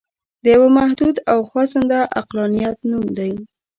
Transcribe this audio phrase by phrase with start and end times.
[0.43, 3.33] د یوه محدود او خوځنده عقلانیت نوم دی.